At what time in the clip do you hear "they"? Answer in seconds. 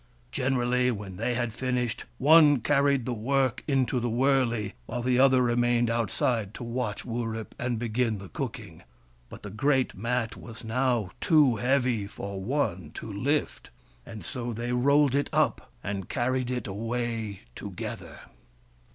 1.17-1.35, 14.53-14.73